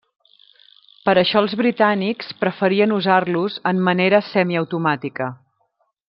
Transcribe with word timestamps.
Per 1.09 1.13
això 1.21 1.41
els 1.43 1.51
britànics 1.59 2.31
preferien 2.45 2.95
usar-los 2.97 3.59
en 3.73 3.83
manera 3.91 4.23
semiautomàtica. 4.35 5.29